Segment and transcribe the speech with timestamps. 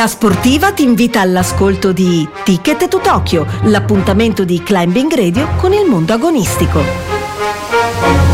[0.00, 5.86] La sportiva ti invita all'ascolto di Ticket to Tokyo, l'appuntamento di Climbing Radio con il
[5.86, 8.29] mondo agonistico.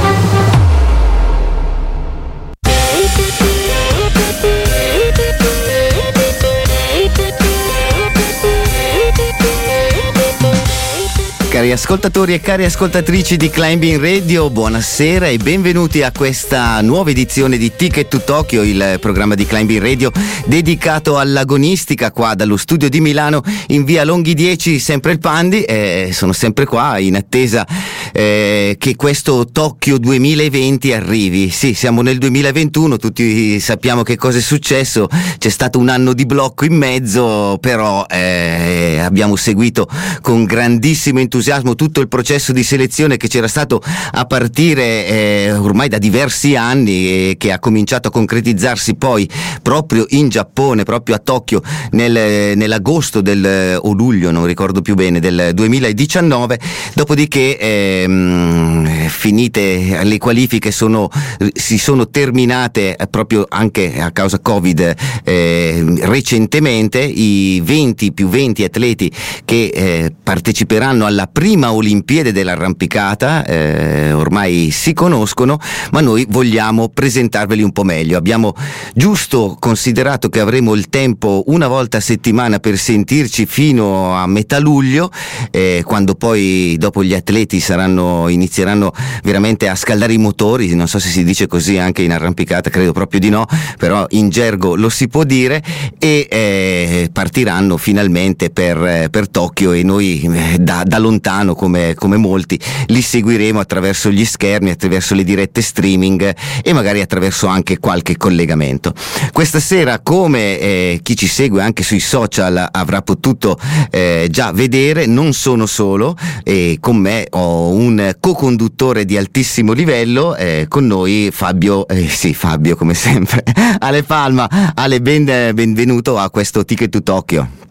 [11.57, 17.57] Cari ascoltatori e cari ascoltatrici di Climbing Radio, buonasera e benvenuti a questa nuova edizione
[17.57, 20.13] di Ticket to Tokyo, il programma di Climbing Radio
[20.45, 25.63] dedicato all'agonistica qua dallo studio di Milano in via Longhi 10, sempre il Pandi.
[25.63, 27.67] Eh, sono sempre qua in attesa
[28.13, 31.49] eh, che questo Tokyo 2020 arrivi.
[31.49, 36.27] Sì, siamo nel 2021, tutti sappiamo che cosa è successo, c'è stato un anno di
[36.27, 39.89] blocco in mezzo, però eh, abbiamo seguito
[40.21, 41.45] con grandissimo entusiasmo
[41.75, 43.81] tutto il processo di selezione che c'era stato
[44.13, 49.29] a partire eh, ormai da diversi anni e che ha cominciato a concretizzarsi poi
[49.63, 55.21] proprio in Giappone, proprio a Tokyo nel, nell'agosto del, o luglio, non ricordo più bene,
[55.21, 56.59] del 2019.
[56.95, 61.09] Dopodiché ehm, finite le qualifiche sono,
[61.53, 69.13] si sono terminate proprio anche a causa Covid eh, recentemente, i 20 più 20 atleti
[69.45, 75.59] che eh, parteciperanno alla prima Olimpiade dell'arrampicata, eh, ormai si conoscono,
[75.91, 78.17] ma noi vogliamo presentarveli un po' meglio.
[78.17, 78.55] Abbiamo
[78.95, 84.59] giusto considerato che avremo il tempo una volta a settimana per sentirci fino a metà
[84.59, 85.11] luglio,
[85.51, 90.99] eh, quando poi dopo gli atleti saranno, inizieranno veramente a scaldare i motori, non so
[90.99, 93.45] se si dice così anche in arrampicata, credo proprio di no,
[93.77, 95.63] però in gergo lo si può dire,
[95.99, 101.95] e eh, partiranno finalmente per, per Tokyo e noi eh, da, da lontano lontano come,
[101.95, 107.79] come, molti, li seguiremo attraverso gli schermi, attraverso le dirette streaming e magari attraverso anche
[107.79, 108.95] qualche collegamento.
[109.33, 113.59] Questa sera, come eh, chi ci segue anche sui social avrà potuto
[113.91, 120.37] eh, già vedere, non sono solo e con me ho un co-conduttore di altissimo livello,
[120.37, 123.43] eh, con noi Fabio, eh, sì Fabio come sempre,
[123.81, 127.66] Ale Palma, Ale ben, benvenuto a questo Ticket to Tokyo.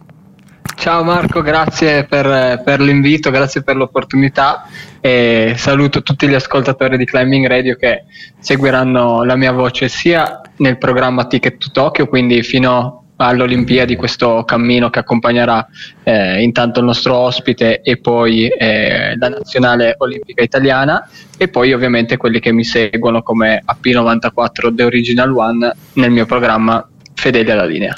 [0.76, 4.68] Ciao Marco, grazie per, per, l'invito, grazie per l'opportunità
[5.02, 8.04] e saluto tutti gli ascoltatori di Climbing Radio che
[8.40, 14.90] seguiranno la mia voce sia nel programma Ticket to Tokyo, quindi fino all'Olimpiadi questo cammino
[14.90, 15.66] che accompagnerà
[16.04, 22.18] eh, intanto il nostro ospite e poi eh, la nazionale olimpica italiana e poi ovviamente
[22.18, 27.96] quelli che mi seguono come AP94 The Original One nel mio programma fedeli alla linea.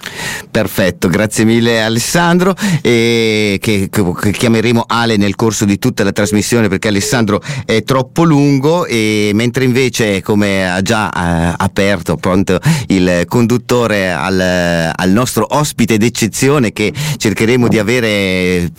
[0.50, 6.68] Perfetto, grazie mille Alessandro e che, che, chiameremo Ale nel corso di tutta la trasmissione
[6.68, 13.26] perché Alessandro è troppo lungo e mentre invece come ha già eh, aperto pronto il
[13.28, 18.72] conduttore al, al, nostro ospite d'eccezione che cercheremo di avere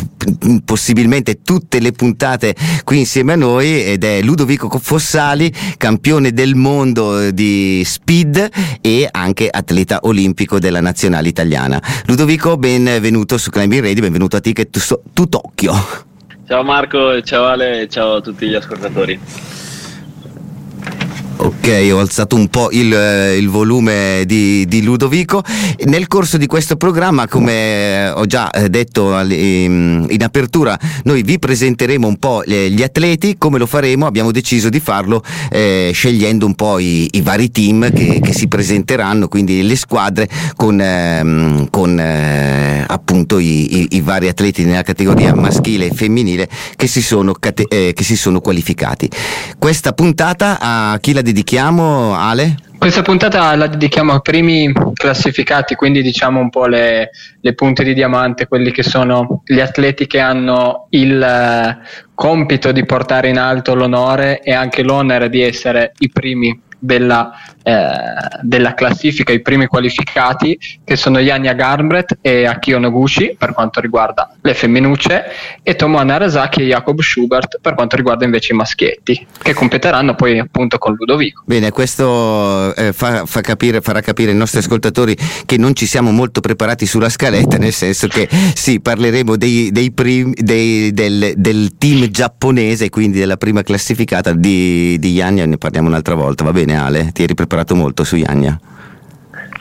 [0.64, 2.54] possibilmente tutte le puntate
[2.84, 8.50] qui insieme a noi ed è Ludovico Fossali, campione del mondo di speed
[8.81, 11.47] e anche atleta olimpico della nazionale italiana.
[12.04, 14.68] Ludovico, benvenuto su Climbing Radio, benvenuto a Ticket
[15.14, 15.72] to Tokyo.
[16.46, 19.18] Ciao Marco, ciao Ale, ciao a tutti gli ascoltatori.
[21.40, 25.44] Ok, ho alzato un po' il, eh, il volume di, di, Ludovico.
[25.85, 31.38] Nel corso di questo programma, come ho già eh, detto in, in apertura, noi vi
[31.38, 33.37] presenteremo un po' gli atleti.
[33.38, 34.06] Come lo faremo?
[34.06, 38.49] Abbiamo deciso di farlo eh, scegliendo un po' i, i vari team che, che, si
[38.49, 44.82] presenteranno, quindi le squadre con, ehm, con eh, appunto i, i, i, vari atleti nella
[44.82, 47.32] categoria maschile e femminile che si sono,
[47.69, 49.08] eh, che si sono qualificati.
[49.56, 52.56] Questa puntata a chi la dedichiamo, Ale?
[52.78, 57.10] Questa puntata la dedichiamo ai primi classificati, quindi diciamo un po' le,
[57.40, 61.78] le punte di diamante, quelli che sono gli atleti che hanno il eh,
[62.14, 67.32] compito di portare in alto l'onore e anche l'onere di essere i primi della,
[68.43, 74.35] della classifica, i primi qualificati che sono Yanya Garnbret e Akio Noguchi per quanto riguarda
[74.41, 75.25] le femminucce
[75.62, 80.38] e Tomo Narasaki e Jacob Schubert per quanto riguarda invece i maschietti che competeranno poi
[80.38, 81.43] appunto con Ludovico.
[81.44, 86.11] Bene, questo eh, fa, fa capire, farà capire ai nostri ascoltatori che non ci siamo
[86.11, 91.76] molto preparati sulla scaletta, nel senso che sì, parleremo dei, dei prim, dei, del, del,
[91.76, 96.76] team giapponese, quindi della prima classificata di, di Yanya, ne parliamo un'altra volta, va bene
[96.76, 98.58] Ale, ti eri preparato molto su Iania.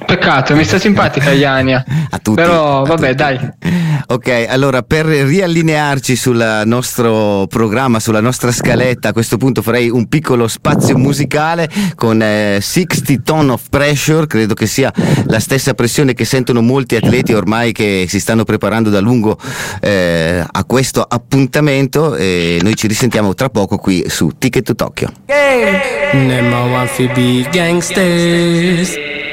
[0.05, 1.83] Peccato, mi sta simpatica Iania.
[2.09, 2.41] A tutti.
[2.41, 3.15] Però vabbè, tutti.
[3.15, 3.39] dai.
[4.07, 10.07] Ok, allora per riallinearci sul nostro programma, sulla nostra scaletta, a questo punto farei un
[10.07, 14.93] piccolo spazio musicale con eh, 60 Ton of Pressure, credo che sia
[15.25, 19.37] la stessa pressione che sentono molti atleti ormai che si stanno preparando da lungo
[19.81, 25.11] eh, a questo appuntamento e noi ci risentiamo tra poco qui su Ticket to Tokyo.
[27.51, 29.25] Gangsters.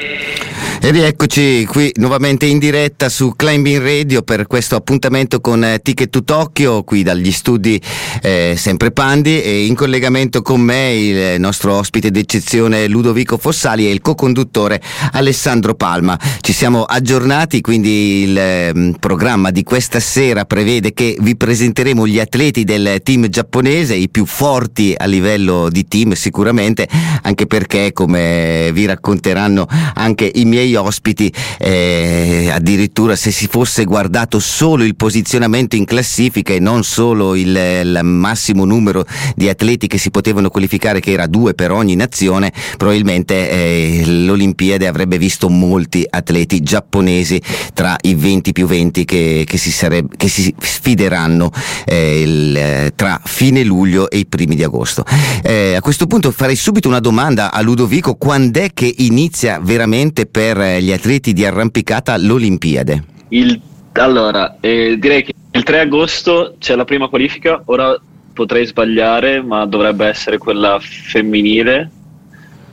[0.85, 6.11] E rieccoci qui nuovamente in diretta su Climbing Radio per questo appuntamento con eh, Ticket
[6.11, 7.81] to Tokyo, qui dagli studi
[8.21, 13.91] eh, sempre Pandi e in collegamento con me il nostro ospite d'eccezione Ludovico Fossali e
[13.91, 14.79] il co-conduttore
[15.13, 16.19] Alessandro Palma.
[16.39, 22.19] Ci siamo aggiornati, quindi il eh, programma di questa sera prevede che vi presenteremo gli
[22.19, 26.87] atleti del team giapponese, i più forti a livello di team sicuramente,
[27.23, 34.39] anche perché come vi racconteranno anche i miei ospiti, eh, addirittura se si fosse guardato
[34.39, 39.05] solo il posizionamento in classifica e non solo il, il, massimo numero
[39.35, 44.87] di atleti che si potevano qualificare, che era due per ogni nazione, probabilmente eh, l'Olimpiade
[44.87, 47.41] avrebbe visto molti atleti giapponesi
[47.73, 51.51] tra i 20 più 20 che, che, si, sareb- che si, sfideranno
[51.85, 55.03] eh, il, tra fine luglio e i primi di agosto.
[55.43, 60.25] Eh, a questo punto farei subito una domanda a Ludovico, quando è che inizia veramente
[60.25, 63.03] per gli atleti di arrampicata l'Olimpiade?
[63.29, 63.59] Il,
[63.93, 67.99] allora, eh, direi che il 3 agosto c'è la prima qualifica, ora
[68.33, 71.89] potrei sbagliare, ma dovrebbe essere quella femminile,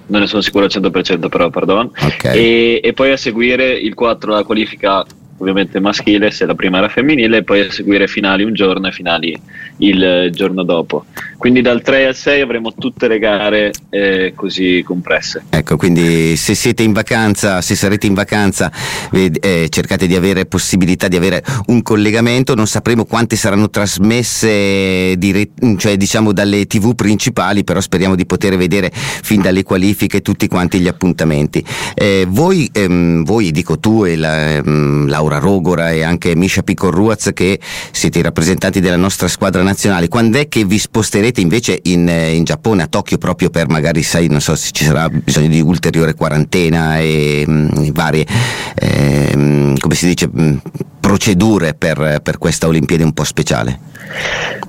[0.07, 1.91] non ne sono sicuro al 100% però, pardon.
[1.95, 2.37] Okay.
[2.37, 5.05] E, e, poi a seguire il 4 la qualifica
[5.39, 8.93] ovviamente maschile se la prima era femminile e poi a seguire finali un giorno e
[8.93, 9.41] finali
[9.79, 11.07] il giorno dopo.
[11.37, 15.45] Quindi dal 3 al 6 avremo tutte le gare eh, così compresse.
[15.51, 18.71] Ecco, quindi se siete in vacanza, se sarete in vacanza,
[19.11, 25.49] eh, cercate di avere possibilità di avere un collegamento, non sapremo quante saranno trasmesse dire-
[25.79, 30.79] cioè, diciamo dalle tv principali, però speriamo di poter vedere fin dalle qualifiche tutti quanti
[30.79, 31.65] gli appuntamenti.
[31.95, 37.31] Eh, voi, ehm, voi, dico tu e la, ehm, Laura Rogora e anche Misha Piccorruaz
[37.33, 37.61] che
[37.93, 42.33] siete i rappresentanti della nostra squadra nazionale, quando è che vi sposterete invece in, eh,
[42.33, 45.61] in Giappone, a Tokyo, proprio per magari, sai, non so se ci sarà bisogno di
[45.61, 48.27] ulteriore quarantena e mh, mm, varie,
[48.75, 50.57] eh, come si dice, mh, mm,
[50.99, 53.79] procedure per, per questa Olimpiade un po' speciale?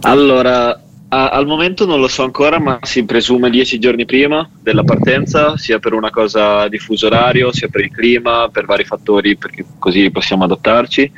[0.01, 0.82] Allora,
[1.13, 5.55] a, al momento non lo so ancora, ma si presume dieci giorni prima della partenza,
[5.57, 9.63] sia per una cosa di fuso orario, sia per il clima, per vari fattori, perché
[9.77, 11.11] così possiamo adattarci.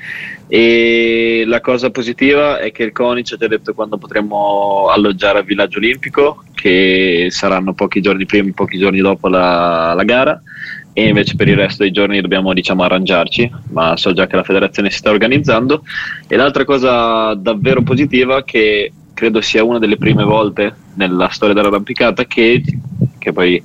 [0.47, 5.39] E la cosa positiva è che il CONI ci ha già detto quando potremo alloggiare
[5.39, 10.41] al villaggio olimpico, che saranno pochi giorni prima, pochi giorni dopo la, la gara
[10.97, 14.43] e invece per il resto dei giorni dobbiamo diciamo arrangiarci, ma so già che la
[14.43, 15.83] federazione si sta organizzando.
[16.27, 21.55] E l'altra cosa davvero positiva è che credo sia una delle prime volte nella storia
[21.55, 22.61] dell'arrampicata che,
[23.17, 23.59] che, poi,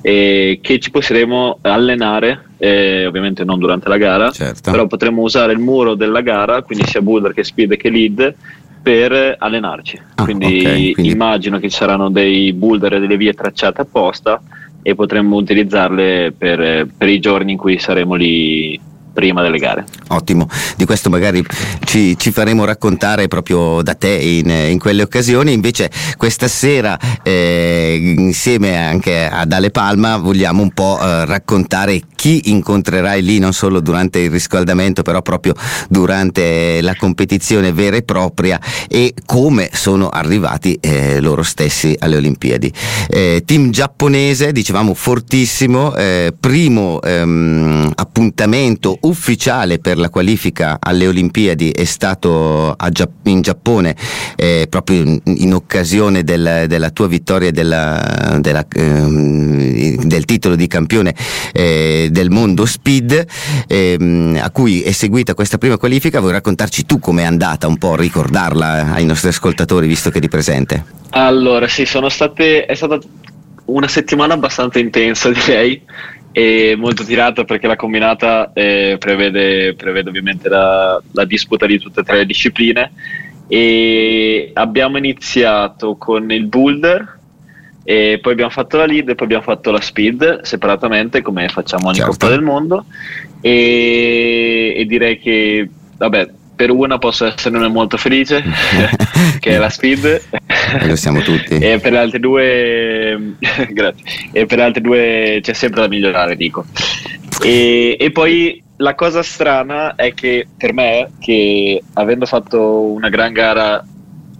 [0.00, 4.72] eh, che ci possiamo allenare, eh, ovviamente non durante la gara, certo.
[4.72, 8.34] però potremo usare il muro della gara, quindi sia boulder che speed che lead,
[8.82, 10.00] per allenarci.
[10.16, 14.42] Ah, quindi, okay, quindi, immagino che ci saranno dei boulder e delle vie tracciate apposta
[14.82, 18.78] e potremmo utilizzarle per, per i giorni in cui saremo lì
[19.14, 19.86] prima delle gare.
[20.08, 21.42] Ottimo, di questo magari
[21.84, 25.52] ci, ci faremo raccontare proprio da te in, in, quelle occasioni.
[25.52, 32.50] Invece questa sera eh, insieme anche ad Ale Palma vogliamo un po' eh, raccontare chi
[32.50, 35.54] incontrerai lì non solo durante il riscaldamento però proprio
[35.88, 42.72] durante la competizione vera e propria e come sono arrivati eh, loro stessi alle Olimpiadi.
[43.08, 51.70] Eh, team giapponese, dicevamo fortissimo, eh, primo ehm, appuntamento ufficiale per la qualifica alle Olimpiadi
[51.70, 53.96] è stato Gia- in Giappone
[54.36, 60.66] eh, proprio in, in occasione del, della tua vittoria della, della, eh, del titolo di
[60.66, 61.14] campione
[61.52, 63.26] eh, del mondo speed
[63.66, 66.20] ehm, a cui è seguita questa prima qualifica.
[66.20, 70.84] Vuoi raccontarci tu com'è andata un po' ricordarla ai nostri ascoltatori visto che eri presente?
[71.10, 72.98] Allora sì sono state è stata
[73.66, 75.80] una settimana abbastanza intensa direi
[76.36, 82.00] e molto tirata perché la combinata eh, prevede, prevede, ovviamente la, la, disputa di tutte
[82.00, 82.90] e tre le discipline
[83.46, 87.20] e abbiamo iniziato con il boulder
[87.84, 91.86] e poi abbiamo fatto la lead e poi abbiamo fatto la speed separatamente come facciamo
[91.86, 92.10] ogni certo.
[92.10, 92.86] Coppa del Mondo
[93.40, 98.42] e, e direi che vabbè per una posso esserne molto felice,
[99.40, 100.22] che è la speed.
[100.80, 101.54] E lo siamo tutti.
[101.54, 103.36] e per le altre due,
[103.70, 104.04] grazie.
[104.32, 106.64] E per le altre due c'è sempre da migliorare, dico.
[107.42, 113.32] E, e, poi la cosa strana è che per me, che avendo fatto una gran
[113.32, 113.84] gara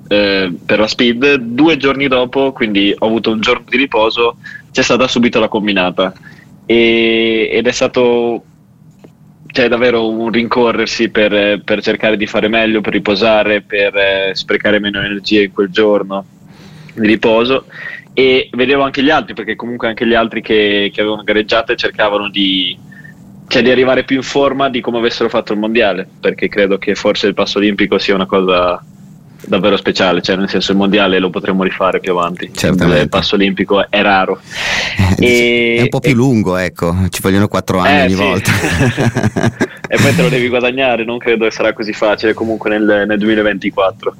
[0.08, 4.36] eh, per la speed, due giorni dopo, quindi ho avuto un giorno di riposo,
[4.70, 6.12] c'è stata subito la combinata.
[6.66, 8.44] E, ed è stato
[9.54, 14.80] c'è davvero un rincorrersi per, per, cercare di fare meglio, per riposare, per eh, sprecare
[14.80, 16.24] meno energie in quel giorno
[16.92, 17.66] di riposo.
[18.12, 22.28] E vedevo anche gli altri perché comunque anche gli altri che, che avevano gareggiato cercavano
[22.30, 22.76] di,
[23.46, 26.96] cioè, di arrivare più in forma di come avessero fatto il mondiale perché credo che
[26.96, 28.84] forse il passo olimpico sia una cosa
[29.46, 32.50] davvero speciale, cioè nel senso il mondiale lo potremmo rifare più avanti.
[32.52, 33.02] Certamente.
[33.02, 34.40] Il passo olimpico è raro.
[35.18, 38.22] e, è un po' più e, lungo, ecco, ci vogliono quattro anni eh, ogni sì.
[38.22, 38.50] volta.
[39.88, 43.18] e poi te lo devi guadagnare, non credo che sarà così facile comunque nel, nel
[43.18, 44.14] 2024.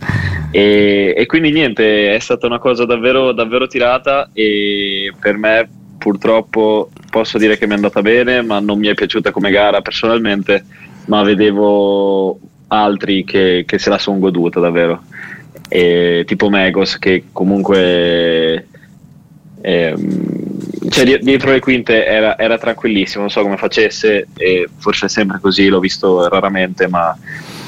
[0.51, 6.91] E, e, quindi niente, è stata una cosa davvero, davvero tirata e per me purtroppo
[7.11, 10.65] posso dire che mi è andata bene, ma non mi è piaciuta come gara personalmente,
[11.07, 12.39] ma vedevo
[12.83, 15.03] altri che, che se la sono goduta davvero.
[15.69, 18.67] E, tipo Megos che comunque
[19.61, 20.45] ehm,
[20.91, 25.41] cioè dietro le quinte era, era, tranquillissimo, non so come facesse e forse è sempre
[25.41, 27.17] così, l'ho visto raramente ma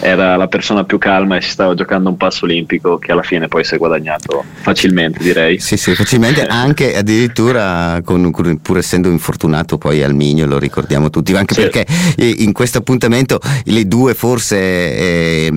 [0.00, 3.48] era la persona più calma e si stava giocando un passo olimpico che alla fine
[3.48, 5.58] poi si è guadagnato facilmente direi.
[5.58, 11.34] Sì, sì, facilmente anche addirittura con, pur essendo infortunato poi al Migno, lo ricordiamo tutti,
[11.34, 11.60] anche sì.
[11.62, 11.86] perché
[12.16, 15.50] in questo appuntamento le due forse eh,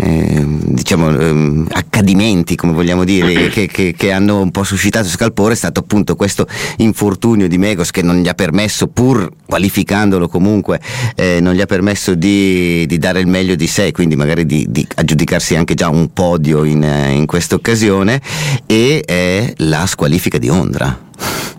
[0.00, 5.54] eh, diciamo eh, accadimenti, come vogliamo dire, che, che, che, hanno un po' suscitato scalpore
[5.54, 6.46] è stato appunto questo
[6.78, 10.80] infortunio di Megos che non gli ha permesso, pur qualificandolo comunque,
[11.14, 14.46] eh, non gli ha permesso di, di dare il meglio di di sé, quindi magari
[14.46, 18.22] di, di aggiudicarsi anche già un podio in, eh, in questa occasione,
[18.64, 21.04] e è la squalifica di Ondra.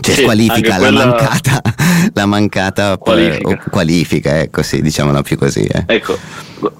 [0.00, 1.06] Cioè sì, squalifica la quella...
[1.06, 1.62] mancata,
[2.12, 3.50] la mancata qualifica.
[3.50, 5.60] Eh, qualifica, ecco sì, diciamola più così.
[5.60, 5.84] Eh.
[5.86, 6.18] Ecco,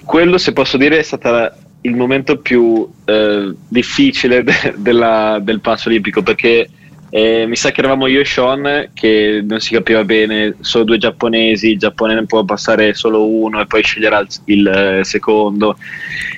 [0.03, 1.49] quello se posso dire è stato
[1.81, 6.69] il momento più eh, difficile de- della, del passo olimpico perché
[7.11, 10.97] eh, mi sa che eravamo io e Sean che non si capiva bene, solo due
[10.97, 15.77] giapponesi, il Giappone ne può passare solo uno e poi sceglierà il, il eh, secondo.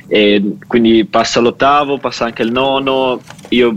[0.08, 3.74] E quindi passa l'ottavo, passa anche il nono, io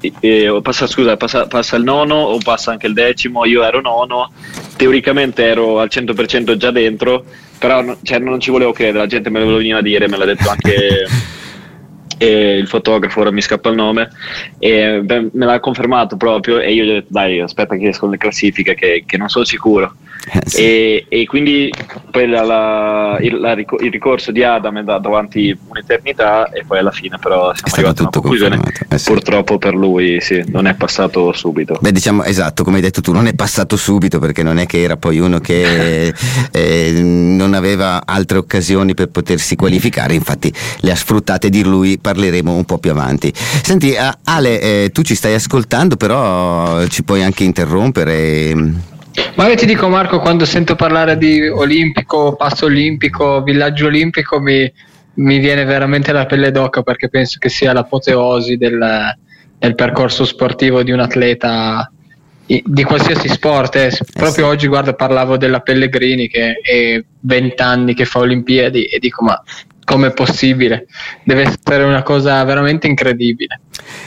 [0.00, 4.30] eh, passa, scusa, passa, passa, il nono o passa anche il decimo, io ero nono,
[4.76, 7.24] teoricamente ero al 100% già dentro,
[7.58, 10.24] però cioè, non ci volevo credere, la gente me lo veniva a dire, me l'ha
[10.24, 11.06] detto anche
[12.18, 14.08] e il fotografo, ora mi scappa il nome,
[14.58, 18.12] e beh, me l'ha confermato proprio e io gli ho detto dai aspetta che escono
[18.12, 19.94] le classifiche che, che non sono sicuro.
[20.28, 20.56] Eh, sì.
[20.60, 21.72] e, e, quindi
[22.10, 26.78] poi la, la, il, la, il, ricorso di Adam è andato avanti un'eternità e poi
[26.78, 28.60] alla fine però siamo arrivati a una conclusione.
[28.88, 29.12] Eh, sì.
[29.12, 31.78] Purtroppo per lui sì, non è passato subito.
[31.80, 34.82] Beh diciamo esatto, come hai detto tu, non è passato subito perché non è che
[34.82, 36.12] era poi uno che
[36.50, 42.54] eh, non aveva altre occasioni per potersi qualificare, infatti le ha sfruttate di lui parleremo
[42.54, 43.32] un po' più avanti.
[43.34, 48.54] Senti, Ale, eh, tu ci stai ascoltando, però ci puoi anche interrompere.
[49.34, 54.70] Ma io ti dico Marco, quando sento parlare di olimpico, passo olimpico, villaggio olimpico, mi,
[55.14, 58.78] mi viene veramente la pelle d'oca perché penso che sia l'apoteosi del,
[59.58, 61.90] del percorso sportivo di un atleta
[62.46, 63.74] di qualsiasi sport.
[63.74, 63.90] Eh.
[64.12, 69.24] Proprio oggi, guarda, parlavo della Pellegrini che è 20 anni che fa Olimpiadi e dico,
[69.24, 69.42] ma
[69.86, 70.86] come possibile?
[71.22, 73.60] Deve essere una cosa veramente incredibile.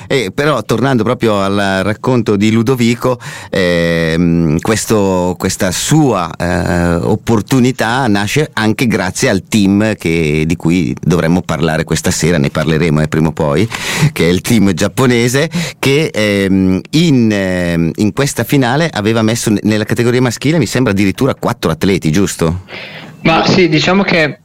[0.07, 3.17] Eh, però tornando proprio al racconto di Ludovico,
[3.49, 11.41] eh, questo, questa sua eh, opportunità nasce anche grazie al team che, di cui dovremmo
[11.41, 13.67] parlare questa sera, ne parleremo eh, prima o poi,
[14.11, 19.85] che è il team giapponese che ehm, in, ehm, in questa finale aveva messo nella
[19.85, 22.63] categoria maschile mi sembra addirittura quattro atleti, giusto?
[23.21, 24.39] Ma sì, diciamo che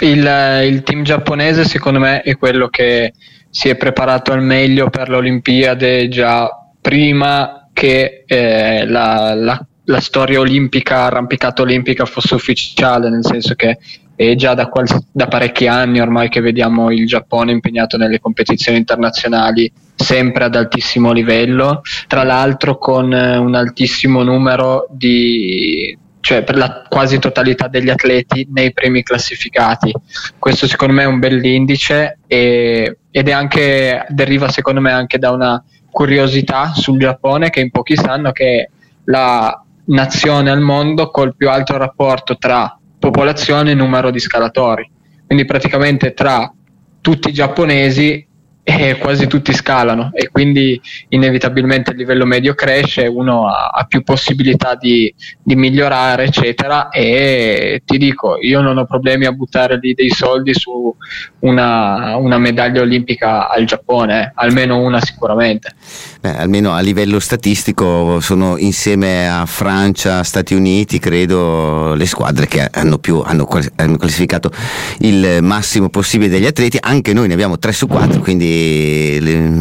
[0.00, 3.12] il, il team giapponese secondo me è quello che
[3.50, 6.48] si è preparato al meglio per l'Olimpiade già
[6.80, 13.78] prima che eh, la, la, la, storia olimpica, arrampicata olimpica fosse ufficiale, nel senso che
[14.14, 18.78] è già da, qual- da, parecchi anni ormai che vediamo il Giappone impegnato nelle competizioni
[18.78, 26.56] internazionali sempre ad altissimo livello, tra l'altro con eh, un altissimo numero di cioè per
[26.56, 29.94] la quasi totalità degli atleti nei primi classificati.
[30.40, 35.30] Questo secondo me è un bell'indice e, ed è anche, deriva secondo me anche da
[35.30, 38.68] una curiosità sul Giappone che in pochi sanno che è
[39.04, 44.90] la nazione al mondo col più alto rapporto tra popolazione e numero di scalatori.
[45.26, 46.52] Quindi praticamente tra
[47.00, 48.26] tutti i giapponesi
[48.68, 50.80] e quasi tutti scalano e quindi
[51.10, 56.88] inevitabilmente il livello medio cresce, uno ha, ha più possibilità di, di, migliorare, eccetera.
[56.88, 60.92] E ti dico, io non ho problemi a buttare lì dei soldi su
[61.40, 65.72] una, una medaglia olimpica al Giappone, eh, almeno una sicuramente.
[66.20, 72.68] Beh, almeno a livello statistico sono insieme a Francia, Stati Uniti, credo, le squadre che
[72.72, 73.46] hanno, più, hanno,
[73.76, 74.50] hanno classificato
[74.98, 76.78] il massimo possibile degli atleti.
[76.80, 78.54] Anche noi ne abbiamo 3 su 4, quindi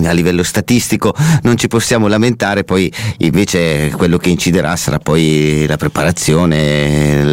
[0.06, 5.78] a livello statistico non ci possiamo lamentare, poi invece quello che inciderà sarà poi la
[5.78, 7.24] preparazione,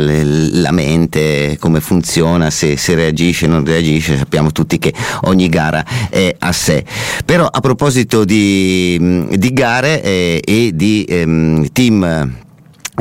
[0.60, 4.92] la mente, come funziona, se, se reagisce o non reagisce, sappiamo tutti che
[5.22, 6.84] ogni gara è a sé.
[7.24, 12.40] Però a proposito di, di gare eh, e di ehm, team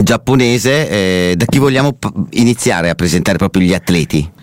[0.02, 1.98] giapponese, eh, da chi vogliamo
[2.32, 4.40] iniziare a presentare proprio gli atleti?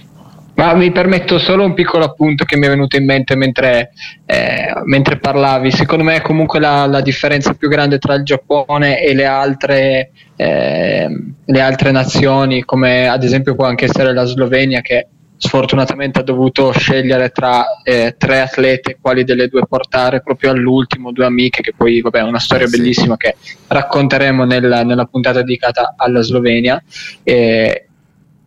[0.58, 3.92] Ma mi permetto solo un piccolo appunto che mi è venuto in mente mentre,
[4.26, 5.70] eh, mentre parlavi.
[5.70, 11.08] Secondo me comunque la, la, differenza più grande tra il Giappone e le altre, eh,
[11.44, 16.72] le altre nazioni, come ad esempio può anche essere la Slovenia, che sfortunatamente ha dovuto
[16.72, 22.00] scegliere tra eh, tre atlete quali delle due portare proprio all'ultimo, due amiche, che poi
[22.00, 23.36] vabbè è una storia eh, bellissima che
[23.68, 26.82] racconteremo nel, nella puntata dedicata alla Slovenia.
[27.22, 27.84] Eh,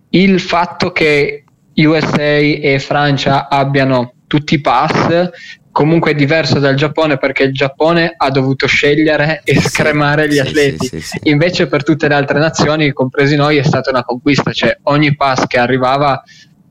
[0.09, 1.40] il fatto che
[1.75, 5.29] USA e Francia abbiano tutti i pass.
[5.71, 10.85] Comunque è diverso dal Giappone perché il Giappone ha dovuto scegliere e scremare gli atleti.
[10.85, 14.51] sì, sì, invece per tutte le altre nazioni compresi noi è stata una conquista.
[14.51, 16.21] Cioè ogni pass che arrivava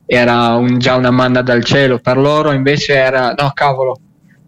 [0.05, 1.99] era un, già una manna dal cielo.
[1.99, 3.99] Per loro invece era no cavolo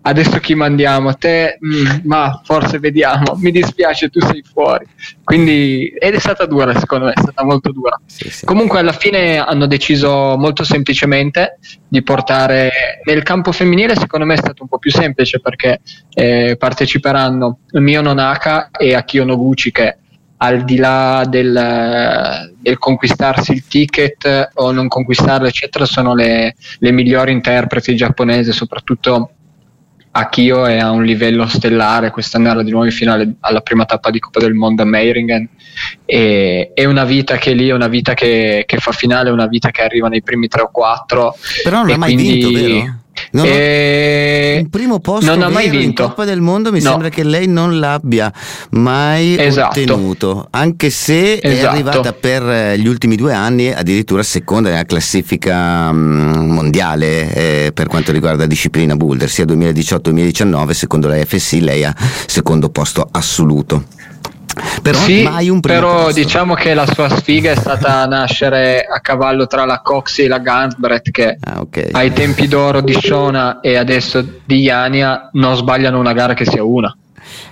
[0.03, 1.15] adesso chi mandiamo?
[1.15, 4.85] Te, mm, ma forse vediamo, mi dispiace, tu sei fuori.
[5.23, 7.99] Quindi, ed è stata dura, secondo me, è stata molto dura.
[8.05, 8.45] Sì, sì.
[8.45, 14.37] Comunque, alla fine hanno deciso molto semplicemente di portare nel campo femminile, secondo me è
[14.37, 15.81] stato un po' più semplice perché
[16.13, 19.97] eh, parteciperanno Mio Nonaka e Akio Noguchi che
[20.37, 26.91] al di là del, del, conquistarsi il ticket o non conquistarlo, eccetera, sono le, le
[26.91, 29.29] migliori interpreti giapponesi, soprattutto
[30.15, 34.11] Akio è a un livello stellare, quest'anno era di nuovo in finale alla prima tappa
[34.11, 35.49] di Coppa del Mondo a Meiringen
[36.05, 39.71] e è una vita che lì è una vita che, che fa finale, una vita
[39.71, 42.31] che arriva nei primi 3 o 4 però non ha mai quindi...
[42.33, 43.02] vinto, vero?
[43.31, 44.59] Non e...
[44.61, 46.03] Il primo posto non ha mai vinto.
[46.03, 46.89] in Coppa del Mondo mi no.
[46.91, 48.31] sembra che lei non l'abbia
[48.71, 49.81] mai esatto.
[49.81, 51.47] ottenuto, anche se esatto.
[51.47, 57.71] è arrivata per eh, gli ultimi due anni addirittura seconda nella classifica mm, mondiale eh,
[57.73, 61.95] per quanto riguarda disciplina boulder, sia 2018-2019, secondo la FSC lei ha
[62.25, 63.85] secondo posto assoluto.
[64.81, 66.19] Però sì, mai un primo però posto.
[66.19, 70.39] diciamo che la sua sfiga è stata nascere a cavallo tra la Cox e la
[70.39, 71.89] Gantbret che ah, okay.
[71.91, 76.63] ai tempi d'oro di Shona e adesso di Yania non sbagliano una gara che sia
[76.63, 76.95] una.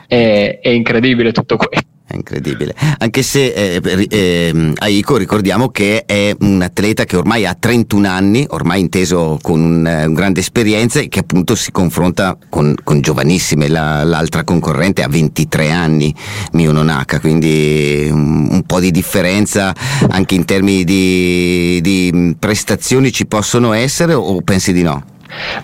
[0.07, 1.89] È, è incredibile tutto questo.
[2.11, 2.75] È incredibile.
[2.97, 8.45] Anche se eh, eh, Aiko ricordiamo che è un atleta che ormai ha 31 anni,
[8.49, 12.99] ormai inteso con un, eh, un grande esperienza e che appunto si confronta con, con
[12.99, 13.69] giovanissime.
[13.69, 16.13] La, l'altra concorrente ha 23 anni,
[16.51, 19.73] Mio Nonaka, quindi un, un, po' di differenza
[20.09, 25.10] anche in termini di, di prestazioni ci possono essere o pensi di no?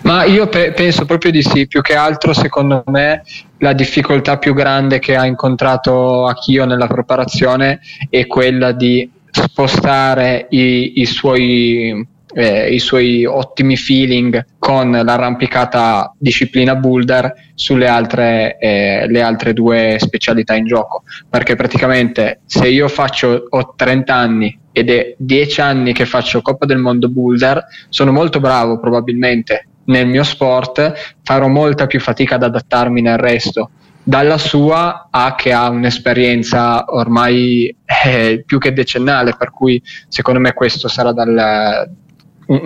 [0.02, 3.22] Ma io pe- penso proprio di sì, più che altro secondo me
[3.58, 11.00] la difficoltà più grande che ha incontrato Akio nella preparazione è quella di spostare i,
[11.00, 19.22] i, suoi, eh, i suoi ottimi feeling con l'arrampicata disciplina boulder sulle altre, eh, le
[19.22, 21.02] altre due specialità in gioco.
[21.28, 26.66] Perché praticamente se io faccio ho 30 anni ed è 10 anni che faccio Coppa
[26.66, 27.64] del Mondo boulder.
[27.88, 31.16] Sono molto bravo probabilmente nel mio sport.
[31.22, 33.70] Farò molta più fatica ad adattarmi nel resto.
[34.02, 40.54] Dalla sua a che ha un'esperienza ormai eh, più che decennale, per cui secondo me
[40.54, 41.90] questo sarà, dal,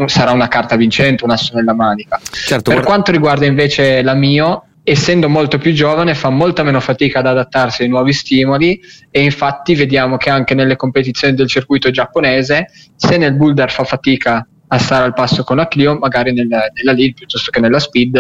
[0.07, 2.21] sarà una carta vincente, un asso nella manica.
[2.23, 6.81] Certo, per guarda- quanto riguarda invece la mio, essendo molto più giovane fa molta meno
[6.81, 11.91] fatica ad adattarsi ai nuovi stimoli e infatti vediamo che anche nelle competizioni del circuito
[11.91, 16.47] giapponese, se nel boulder fa fatica a stare al passo con la Clio, magari nel-
[16.47, 18.17] nella lead piuttosto che nella speed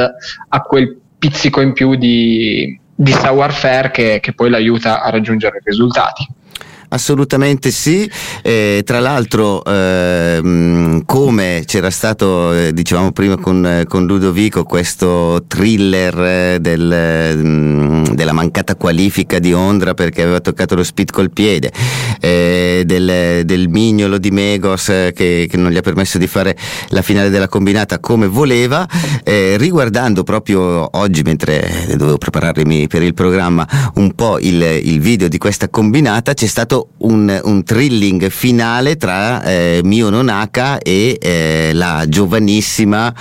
[0.48, 5.62] ha quel pizzico in più di, di savoir-faire che, che poi l'aiuta a raggiungere i
[5.64, 6.26] risultati.
[6.92, 8.10] Assolutamente sì,
[8.42, 15.44] Eh, tra l'altro ehm, come c'era stato, eh, dicevamo prima con, eh, con Ludovico, questo
[15.46, 21.30] thriller eh, del, mm, della mancata qualifica di Ondra perché aveva toccato lo speed col
[21.30, 21.70] piede,
[22.20, 26.56] eh, del, del mignolo di Megos eh, che, che non gli ha permesso di fare
[26.88, 28.86] la finale della combinata come voleva,
[29.22, 35.28] eh, riguardando proprio oggi mentre dovevo prepararmi per il programma un po' il, il video
[35.28, 41.70] di questa combinata, c'è stato un, un thrilling finale tra eh, Mio Nonaka e eh,
[41.72, 43.14] la giovanissima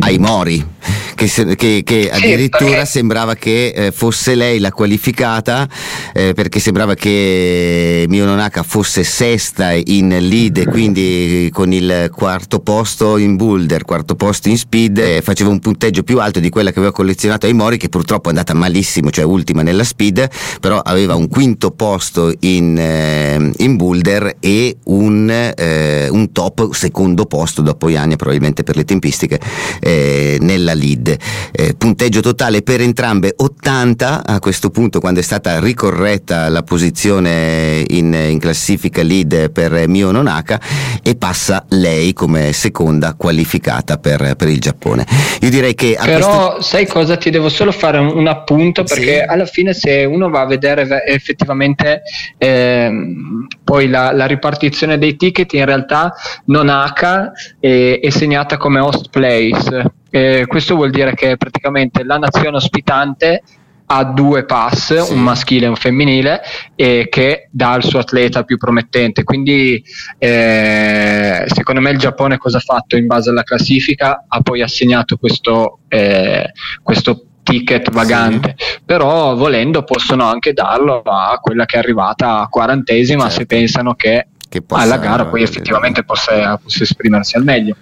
[0.00, 0.73] Aimori.
[1.14, 5.68] Che, se- che- che addirittura sembrava che eh, fosse lei la qualificata
[6.12, 13.16] eh, perché sembrava che Mio Nonaka fosse sesta in lead quindi con il quarto posto
[13.16, 16.78] in boulder, quarto posto in speed eh, faceva un punteggio più alto di quella che
[16.78, 20.28] aveva collezionato Aimori che purtroppo è andata malissimo, cioè ultima nella speed,
[20.60, 27.26] però aveva un quinto posto in, eh, in boulder e un, eh, un top secondo
[27.26, 29.40] posto dopo Iania probabilmente per le tempistiche
[29.80, 31.16] eh, nella lead.
[31.52, 37.84] Eh, punteggio totale per entrambe 80 a questo punto quando è stata ricorretta la posizione
[37.88, 40.60] in, in classifica lead per Mio Nonaka
[41.02, 45.06] e passa lei come seconda qualificata per, per il Giappone.
[45.40, 46.62] Io direi che Però questo...
[46.62, 47.16] sai cosa?
[47.16, 49.20] Ti devo solo fare un, un appunto perché Sì.
[49.20, 52.02] alla fine se uno va a vedere ve- effettivamente
[52.38, 56.14] ehm, poi la, la ripartizione dei ticket in realtà
[56.46, 59.92] non H è, è segnata come host place.
[60.16, 63.42] Eh, questo vuol dire che praticamente la nazione ospitante
[63.86, 65.12] ha due pass, Sì.
[65.12, 66.40] un maschile e un femminile,
[66.76, 69.24] e che dà il suo atleta più promettente.
[69.24, 69.82] Quindi,
[70.18, 74.24] eh, secondo me, il Giappone cosa ha fatto in base alla classifica?
[74.28, 81.64] Ha poi assegnato questo, eh, questo ticket vagante, però volendo possono anche darlo a quella
[81.66, 83.54] che è arrivata a quarantesima se Certo.
[83.56, 87.74] pensano che Che alla gara poi effettivamente possa, possa esprimersi al meglio.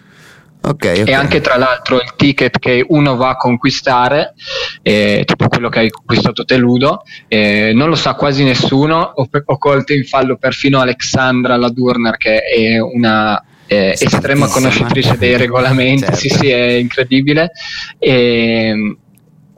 [0.64, 1.08] Ok, ok.
[1.08, 4.34] E anche tra l'altro il ticket che uno va a conquistare,
[4.82, 9.28] eh, tipo quello che hai conquistato te Ludo, eh, non lo sa quasi nessuno, ho,
[9.44, 16.02] ho colto in fallo perfino Alexandra Ladurner che è una eh, estrema conoscitrice dei regolamenti,
[16.02, 16.16] Certo.
[16.16, 17.50] sì sì è incredibile.
[17.98, 18.96] E,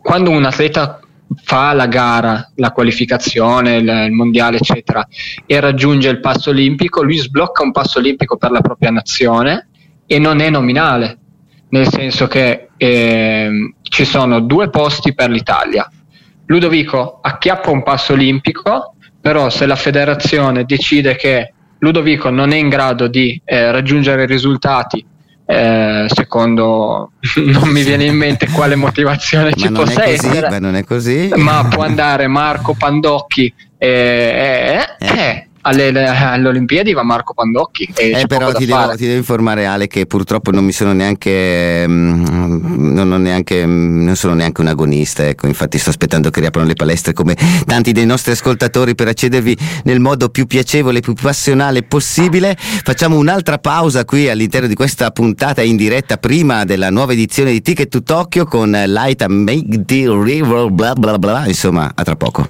[0.01, 1.01] quando un atleta
[1.43, 5.07] fa la gara, la qualificazione, il mondiale eccetera
[5.45, 9.69] e raggiunge il passo olimpico, lui sblocca un passo olimpico per la propria nazione
[10.07, 11.19] e non è nominale,
[11.71, 15.89] nel senso che ehm, ci sono due posti per l'Italia.
[16.47, 22.69] Ludovico acchiappa un passo olimpico, però se la federazione decide che Ludovico non è in
[22.69, 25.05] grado di eh, raggiungere i risultati,
[25.47, 27.13] eh, secondo
[27.45, 31.31] non mi viene in mente quale motivazione ci possa così, essere, ma non è così.
[31.37, 38.27] ma può andare Marco Pandocchi eh, eh, eh, alle, alle Olimpiadi va Marco Pandocchi Eh,
[38.27, 43.13] però ti devo, ti devo informare Ale che purtroppo non mi sono neanche mm, non,
[43.13, 45.47] ho neanche mm, non sono neanche un agonista ecco.
[45.47, 50.01] Infatti sto aspettando che riaprano le palestre come tanti dei nostri ascoltatori per accedervi nel
[50.01, 52.57] modo più piacevole più passionale possibile.
[52.59, 57.63] Facciamo un'altra pausa qui all'interno di questa puntata in diretta prima della nuova edizione di
[57.63, 61.47] Ticket to Tokyo con Light and Make the River bla bla bla.
[61.47, 62.49] Insomma a tra poco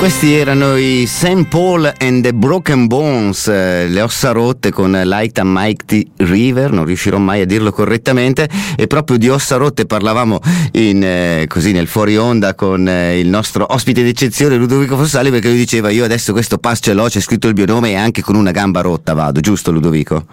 [0.00, 1.46] questi erano i St.
[1.48, 6.86] Paul and the Broken Bones, eh, le ossa rotte con Light and Mighty River, non
[6.86, 10.40] riuscirò mai a dirlo correttamente, e proprio di ossa rotte parlavamo
[10.72, 15.48] in, eh, così nel fuori onda con eh, il nostro ospite d'eccezione Ludovico Fossali perché
[15.48, 18.22] lui diceva io adesso questo pass ce l'ho, c'è scritto il mio nome e anche
[18.22, 20.24] con una gamba rotta vado, giusto Ludovico?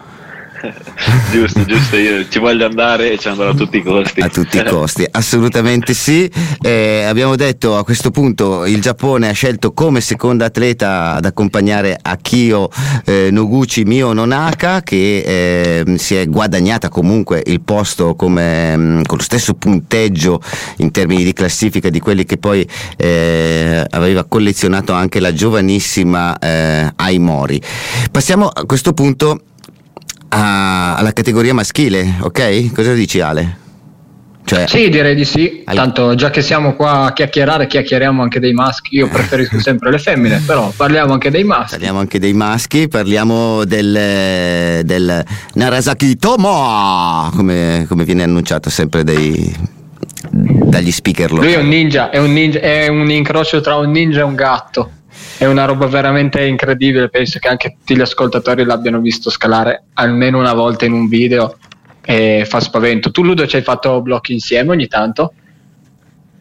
[1.30, 4.20] giusto, giusto, io ci voglio andare e ci andrò a tutti i costi.
[4.20, 6.30] A tutti i costi, assolutamente sì.
[6.60, 11.98] Eh, abbiamo detto a questo punto il Giappone ha scelto come seconda atleta ad accompagnare
[12.00, 12.70] Akio
[13.04, 19.18] eh, Noguchi Mio Nonaka che eh, si è guadagnata comunque il posto come, mh, con
[19.18, 20.40] lo stesso punteggio
[20.78, 26.92] in termini di classifica di quelli che poi eh, aveva collezionato anche la giovanissima eh,
[26.96, 27.60] Aimori.
[28.10, 29.42] Passiamo a questo punto
[30.28, 32.72] a- alla categoria maschile, ok?
[32.72, 33.66] Cosa dici Ale?
[34.44, 35.60] Cioè, Sì, direi di sì.
[35.66, 38.96] Hai- Tanto già che siamo qua a chiacchierare, chiacchieriamo anche dei maschi.
[38.96, 41.72] Io preferisco sempre le femmine, però parliamo anche dei maschi.
[41.72, 49.54] Parliamo anche dei maschi, parliamo del, del Narasaki Tomo, come, come viene annunciato sempre dai-
[50.30, 51.62] dagli speaker Lui è locali.
[51.64, 54.90] un ninja, è un ninja, è un incrocio tra un ninja e un gatto.
[55.38, 57.08] È una roba veramente incredibile.
[57.08, 61.56] Penso che anche tutti gli ascoltatori l'abbiano visto scalare almeno una volta in un video
[62.04, 63.12] e fa spavento.
[63.12, 65.32] Tu, Ludo, ci hai fatto blocchi insieme ogni tanto?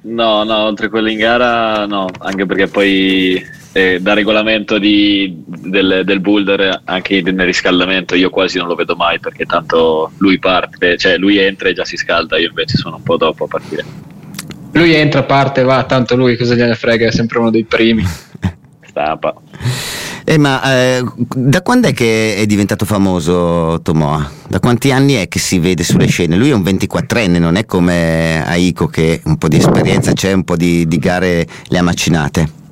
[0.02, 6.02] No, no, oltre quello in gara no, anche perché poi eh, da regolamento di- del,
[6.04, 10.98] del boulder anche nel riscaldamento io quasi non lo vedo mai perché tanto lui parte,
[10.98, 13.84] cioè lui entra e già si scalda, io invece sono un po' dopo a partire.
[14.72, 18.04] Lui entra, parte, va, tanto lui cosa gliene frega, è sempre uno dei primi.
[18.98, 19.36] Stampa.
[20.26, 24.30] Eh, ma eh, da quando è che è diventato famoso Tomoa?
[24.50, 26.36] Da quanti anni è che si vede sulle scene?
[26.36, 30.44] Lui è un 24enne, non è come Aiko che un po' di esperienza c'è, un
[30.44, 32.66] po' di, di gare le ha macinate.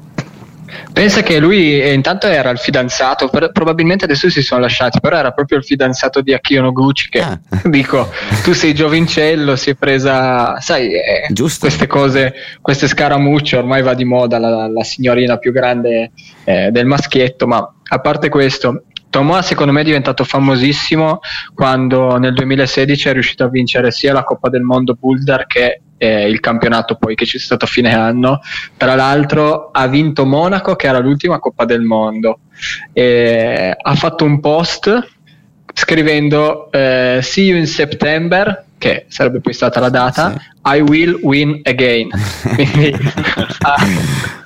[0.93, 5.17] Pensa che lui eh, intanto era il fidanzato, per- probabilmente adesso si sono lasciati, però
[5.17, 7.39] era proprio il fidanzato di Akio Noguchi che Ah.
[7.65, 8.09] dico,
[8.43, 11.27] tu sei giovincello, si è presa, sai, eh,
[11.59, 16.11] queste cose, queste scaramucce, ormai va di moda la, la signorina più grande
[16.43, 18.83] eh, del maschietto, ma a parte questo,
[19.15, 21.19] Tomoa secondo me è diventato famosissimo
[21.53, 26.27] quando nel 2016 è riuscito a vincere sia la Coppa del Mondo Boulder che eh,
[26.27, 28.41] il campionato poi che c'è stato a fine anno.
[28.77, 32.39] Tra l'altro ha vinto Monaco che era l'ultima Coppa del Mondo.
[32.93, 35.13] E ha fatto un post
[35.73, 41.59] scrivendo eh, See you in September, che sarebbe poi stata la data, I will win
[41.63, 42.09] again.
[42.55, 42.95] Quindi,
[43.59, 43.85] ah,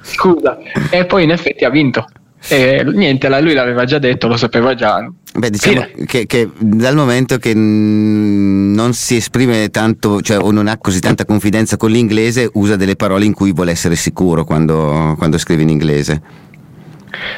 [0.02, 0.58] scusa,
[0.90, 2.08] e poi in effetti ha vinto.
[2.48, 5.10] E niente, lui l'aveva già detto, lo sapeva già.
[5.34, 10.78] Beh, diciamo che, che dal momento che non si esprime tanto, cioè o non ha
[10.78, 15.38] così tanta confidenza con l'inglese, usa delle parole in cui vuole essere sicuro quando, quando
[15.38, 16.22] scrive in inglese.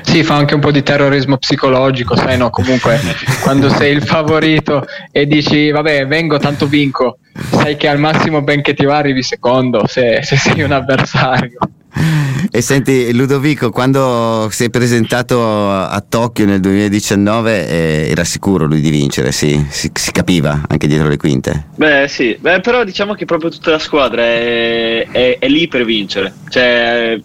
[0.01, 2.49] Sì, fa anche un po' di terrorismo psicologico, sai, no?
[2.49, 2.99] Comunque,
[3.41, 7.17] quando sei il favorito e dici, vabbè, vengo, tanto vinco,
[7.49, 11.57] sai che al massimo ben che ti va arrivi secondo se, se sei un avversario.
[12.49, 18.81] E senti, Ludovico, quando si è presentato a Tokyo nel 2019 eh, era sicuro lui
[18.81, 21.67] di vincere, sì, si, si capiva anche dietro le quinte.
[21.75, 25.85] Beh sì, Beh, però diciamo che proprio tutta la squadra è, è- è lì per
[25.85, 26.33] vincere.
[26.49, 27.19] Cioè,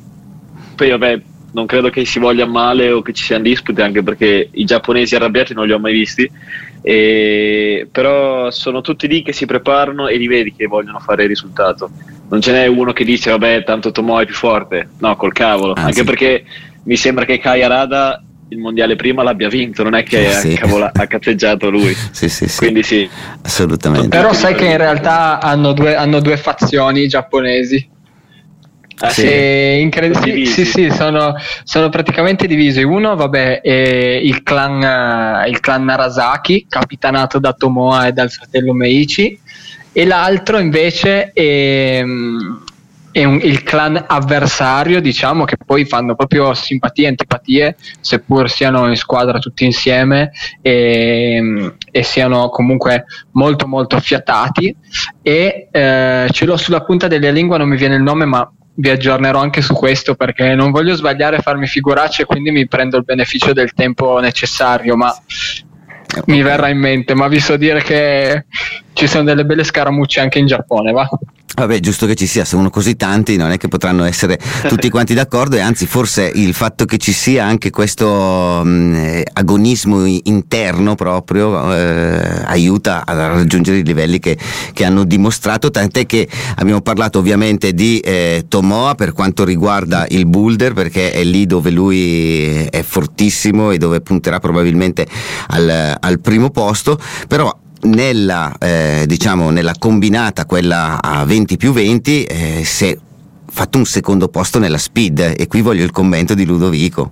[0.75, 1.21] poi vabbè,
[1.53, 5.15] non credo che si voglia male o che ci siano dispute, anche perché i giapponesi
[5.15, 6.31] arrabbiati non li ho mai visti.
[6.88, 11.29] E- però sono tutti lì che si preparano e li vedi che vogliono fare il
[11.29, 11.90] risultato.
[12.29, 14.90] Non ce n'è uno che dice vabbè tanto Tomoe è più forte.
[15.01, 15.72] No, col cavolo.
[15.72, 15.85] Anzi.
[15.85, 16.44] Anche perché
[16.85, 20.53] mi sembra che Kai Arada il mondiale prima l'abbia vinto, non è che sì.
[20.53, 21.92] ha, cavola- ha cazzeggiato lui.
[22.12, 23.09] Sì, sì, sì, Quindi sì.
[23.42, 24.07] assolutamente.
[24.07, 27.85] Però sai che in realtà hanno due, hanno due fazioni i giapponesi.
[28.99, 29.27] Ah, Sì.
[29.81, 32.83] Incre- Sono sì, sì, sì, sono, sono praticamente divisi.
[32.83, 33.71] Uno, vabbè, è
[34.23, 39.39] il clan, il clan Narasaki, capitanato da Tomoa e dal fratello Meichi,
[39.93, 42.03] e l'altro invece è,
[43.13, 48.89] è un- il clan avversario, diciamo, che poi fanno proprio simpatie e antipatie, seppur siano
[48.89, 54.75] in squadra tutti insieme e, e siano comunque molto molto affiatati.
[55.23, 58.91] E eh, ce l'ho sulla punta della lingua, non mi viene il nome, ma vi
[58.91, 63.05] aggiornerò anche su questo perché non voglio sbagliare e farmi figuracce, quindi mi prendo il
[63.05, 65.15] beneficio del tempo necessario, ma
[66.27, 67.15] mi verrà in mente.
[67.15, 68.47] Ma vi so dire che
[68.93, 71.09] ci sono delle belle scaramucce anche in Giappone, va?
[71.55, 75.15] Vabbè, giusto che ci sia, sono così tanti, non è che potranno essere tutti quanti
[75.15, 80.95] d'accordo e anzi forse il fatto che ci sia anche questo mh, eh, agonismo interno
[80.97, 84.37] proprio eh, aiuta a raggiungere i livelli che,
[84.75, 90.27] che hanno dimostrato, tant'è che abbiamo parlato ovviamente di eh, Tomoa per quanto riguarda il
[90.27, 95.07] boulder perché è lì dove lui è fortissimo e dove punterà probabilmente
[95.47, 102.25] al, al primo posto, però nella, eh, diciamo, nella combinata, quella a 20 più 20,
[102.25, 102.99] eh, si è
[103.49, 107.11] fatto un secondo posto nella speed e qui voglio il commento di Ludovico.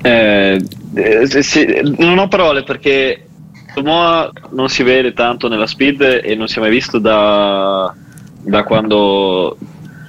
[0.00, 0.62] Eh,
[0.94, 1.66] eh, sì,
[1.98, 3.26] non ho parole perché
[3.74, 7.92] Tomoa non si vede tanto nella speed e non si è mai visto da,
[8.40, 9.56] da quando,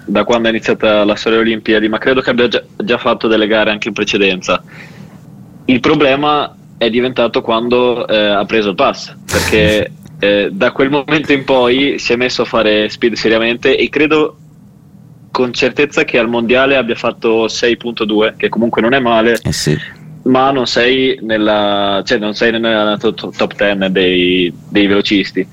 [0.05, 3.47] da quando è iniziata la storia Olimpiadi, ma credo che abbia già, già fatto delle
[3.47, 4.63] gare anche in precedenza.
[5.65, 11.33] Il problema è diventato quando eh, ha preso il pass, perché eh, da quel momento
[11.33, 14.37] in poi si è messo a fare speed seriamente e credo
[15.29, 19.77] con certezza che al mondiale abbia fatto 6.2, che comunque non è male, Eh sì.
[20.23, 25.45] ma non sei nella, cioè non sei nella top, top 10 dei, dei velocisti.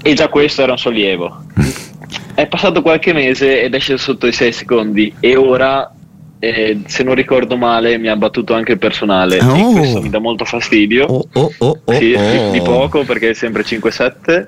[0.00, 1.44] E già questo era un sollievo.
[2.34, 5.92] È passato qualche mese ed esce sotto i 6 secondi e ora
[6.40, 9.70] eh, se non ricordo male mi ha battuto anche il personale Oh.
[9.70, 12.50] e questo mi dà molto fastidio Oh, oh, oh, oh, sì, oh.
[12.50, 14.46] Di, di poco perché è sempre 5-7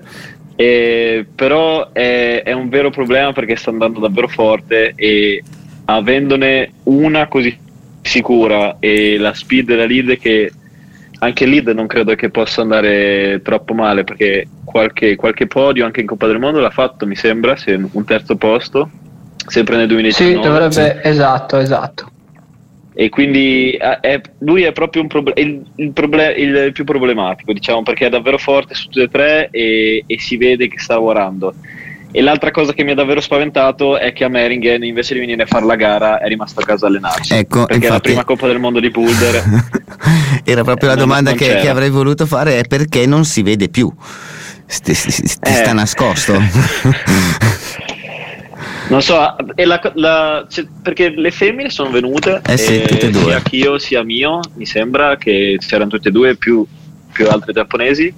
[0.57, 5.43] eh, però è, è un vero problema perché sta andando davvero forte e
[5.87, 7.57] avendone una così
[8.03, 10.53] sicura e la speed della lead che
[11.21, 16.07] anche lead non credo che possa andare troppo male perché qualche, qualche podio anche in
[16.07, 18.91] Coppa del Mondo l'ha fatto mi sembra se un terzo posto
[19.47, 22.11] sempre nel 2019 Sì, dovrebbe, esatto, esatto.
[22.95, 27.53] e quindi eh, è- lui è proprio un proble- il, il proble- il più problematico
[27.53, 30.95] diciamo perché è davvero forte su tutte e tre e, e si vede che sta
[30.95, 31.55] lavorando
[32.13, 35.45] e l'altra cosa che mi ha davvero spaventato è che a Meringen invece di venire
[35.45, 38.09] a fare la gara è rimasto a casa a allenarsi Ecco, perché è la infatti-
[38.09, 39.43] prima Coppa del Mondo di Boulder
[40.45, 43.69] Era proprio la Eh, domanda che, che avrei voluto fare è perché non si vede
[43.69, 43.89] più?
[44.83, 44.95] Ti Eh.
[44.97, 46.35] sta nascosto?
[48.91, 50.47] non so e la- la-
[50.83, 53.23] perché le femmine sono venute Eh sì, e e due.
[53.23, 56.67] sia Kyo sia Mio mi sembra che c'erano tutte e due più
[57.13, 58.13] più altre giapponesi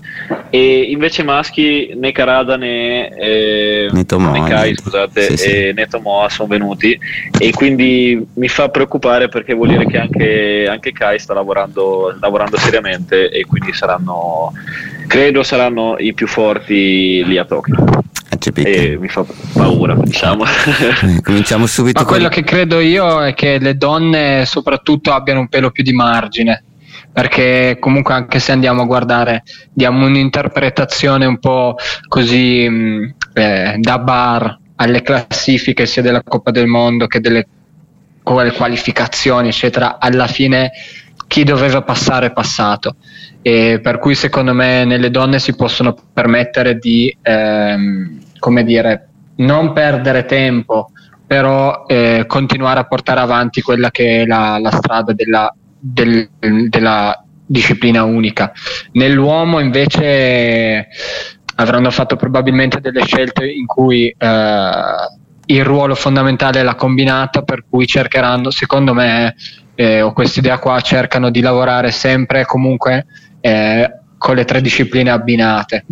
[0.51, 5.49] e invece maschi né Karada né, eh, Né Tomoa, né Kai scusate sì, sì.
[5.49, 6.99] e né Tomoa sono venuti
[7.39, 12.59] e quindi mi fa preoccupare perché vuol dire che anche, anche Kai sta lavorando, lavorando
[12.59, 14.53] seriamente e quindi saranno
[15.07, 17.77] credo saranno i più forti lì a Tokyo.
[18.55, 20.45] E mi fa paura diciamo
[21.03, 25.41] Eh, Cominciamo subito Ma con quello che credo io è che le donne soprattutto abbiano
[25.41, 26.65] un pelo più di margine,
[27.13, 31.77] perché comunque anche se andiamo a guardare, diamo un'interpretazione un po'
[32.09, 37.47] così mh, eh, da bar alle classifiche sia della Coppa del Mondo che delle
[38.23, 40.71] qualificazioni, eccetera, alla fine
[41.27, 42.97] chi doveva passare è passato.
[43.41, 49.73] E per cui secondo me nelle donne si possono permettere di, ehm, come dire, non
[49.73, 50.91] perdere tempo,
[51.25, 56.29] però eh, continuare a portare avanti quella che è la, la strada della, del-
[56.69, 58.53] della disciplina unica.
[58.95, 60.89] Nell'uomo invece
[61.55, 64.71] avranno fatto probabilmente delle scelte in cui eh,
[65.47, 69.37] il ruolo fondamentale è la combinata, per cui cercheranno, secondo me,
[69.77, 73.07] eh, ho questa idea qua, cercano di lavorare sempre e comunque
[73.41, 75.85] eh, con le tre discipline abbinate.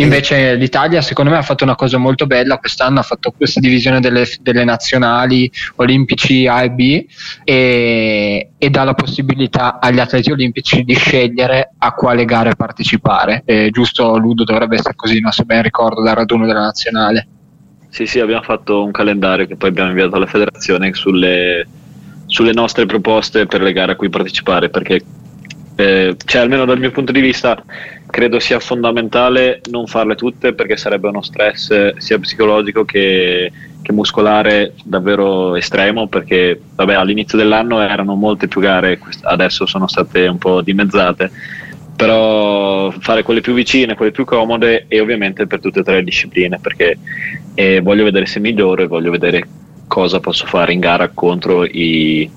[0.00, 3.98] Invece l'Italia secondo me ha fatto una cosa molto bella, quest'anno ha fatto questa divisione
[3.98, 7.04] delle, delle nazionali olimpici A e B
[7.42, 13.42] e, e dà la possibilità agli atleti olimpici di scegliere a quale gare partecipare.
[13.44, 15.32] Eh, giusto Ludo dovrebbe essere così, no?
[15.32, 17.26] se ben ricordo, dal raduno della nazionale.
[17.88, 21.66] Sì, sì, abbiamo fatto un calendario che poi abbiamo inviato alla federazione sulle,
[22.26, 25.02] sulle nostre proposte per le gare a cui partecipare, perché
[25.74, 27.60] eh, cioè, almeno dal mio punto di vista
[28.18, 33.92] credo sia fondamentale non farle tutte perché sarebbe uno stress eh, sia psicologico che, che
[33.92, 40.36] muscolare davvero estremo perché vabbè, all'inizio dell'anno erano molte più gare, adesso sono state un
[40.36, 41.30] po' dimezzate.
[41.94, 46.04] Però fare quelle più vicine, quelle più comode e ovviamente per tutte e tre le
[46.04, 46.98] discipline perché
[47.54, 49.46] eh, voglio vedere se miglioro e voglio vedere
[49.86, 52.28] cosa posso fare in gara contro i,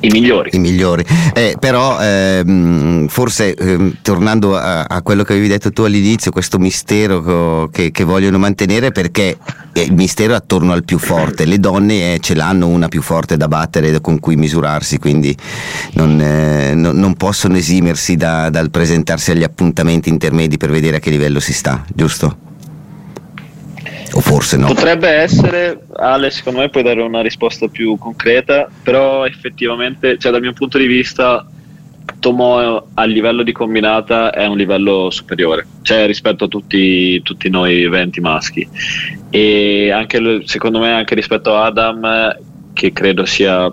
[0.00, 0.50] i migliori.
[0.52, 1.04] i migliori.
[1.34, 6.58] Eh, però ehm, forse ehm, tornando a, a quello che avevi detto tu all'inizio, questo
[6.58, 9.36] mistero che, che vogliono mantenere perché
[9.72, 13.02] eh, il mistero è attorno al più forte, le donne eh, ce l'hanno una più
[13.02, 15.36] forte da battere con cui misurarsi, quindi
[15.94, 21.00] non, eh, non- non possono esimersi da- dal presentarsi agli appuntamenti intermedi per vedere a
[21.00, 22.48] che livello si sta, giusto?
[24.12, 24.66] O forse no.
[24.66, 30.40] Potrebbe essere, Ale, secondo me puoi dare una risposta più concreta, però effettivamente, cioè dal
[30.40, 31.46] mio punto di vista,
[32.18, 37.88] Tomo a livello di combinata è un livello superiore, cioè rispetto a tutti, tutti noi
[37.88, 38.68] 20 maschi.
[39.30, 42.36] E anche, secondo me anche rispetto a Adam,
[42.72, 43.72] che credo sia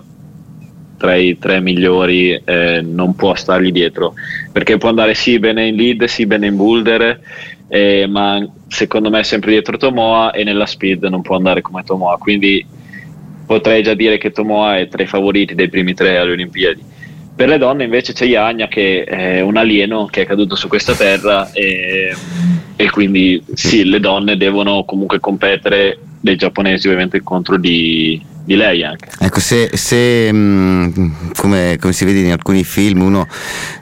[0.96, 4.14] tra i tre migliori, eh, non può stargli dietro,
[4.52, 7.20] perché può andare sì bene in lead, sì bene in boulder,
[7.68, 11.82] eh, ma secondo me è sempre dietro Tomoa e nella speed non può andare come
[11.84, 12.64] Tomoa, quindi
[13.46, 16.82] potrei già dire che Tomoa è tra i favoriti dei primi tre alle Olimpiadi.
[17.34, 20.94] Per le donne invece c'è Iagna che è un alieno che è caduto su questa
[20.94, 22.12] terra e,
[22.74, 28.82] e quindi sì, le donne devono comunque competere dei giapponesi ovviamente contro di, di lei
[28.82, 29.08] anche.
[29.18, 33.26] Ecco, se, se, mh, come, come si vede in alcuni film, uno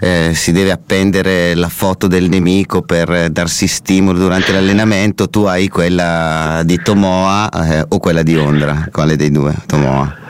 [0.01, 5.69] eh, si deve appendere la foto del nemico per darsi stimolo durante l'allenamento, tu hai
[5.69, 9.55] quella di Tomoa eh, o quella di Ondra, quale dei due?
[9.67, 10.25] Tomoa.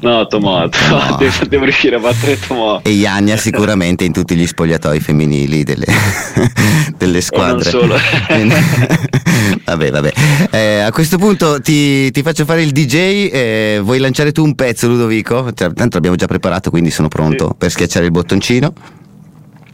[0.00, 1.16] No, Tomoa, Tomoa.
[1.20, 2.80] Devo, devo, riuscire a battere Tomoa.
[2.82, 5.86] E Iania sicuramente in tutti gli spogliatoi femminili delle,
[6.96, 7.68] delle squadre.
[7.68, 7.96] E non solo.
[9.64, 10.12] vabbè, vabbè.
[10.50, 12.94] Eh, a questo punto ti, ti, faccio fare il DJ.
[13.32, 15.52] Eh, vuoi lanciare tu un pezzo, Ludovico?
[15.52, 17.54] Tanto l'abbiamo già preparato, quindi sono pronto sì.
[17.58, 18.72] per schiacciare il bottoncino.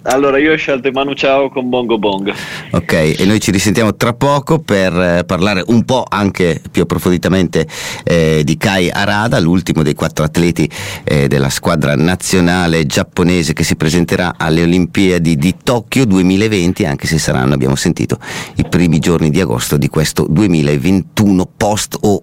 [0.06, 2.32] Allora, io ho scelto Manu Ciao con Bongo Bong.
[2.70, 7.66] Ok, e noi ci risentiamo tra poco per eh, parlare un po' anche più approfonditamente
[8.04, 10.70] eh, di Kai Arada, l'ultimo dei quattro atleti
[11.02, 17.18] eh, della squadra nazionale giapponese che si presenterà alle Olimpiadi di Tokyo 2020, anche se
[17.18, 18.18] saranno, abbiamo sentito,
[18.56, 22.22] i primi giorni di agosto di questo 2021 post o